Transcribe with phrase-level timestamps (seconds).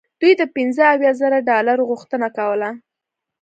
[0.21, 2.69] دوی د پنځه اویا زره ډالرو غوښتنه کوله.